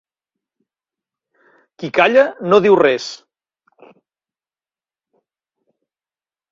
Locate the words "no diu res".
2.47-3.07